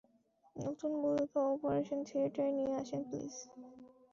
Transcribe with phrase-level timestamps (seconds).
[0.55, 3.33] নতুন বধূকে অপারেশন থিয়েটারে নিয়ে আসেন, প্লিজ।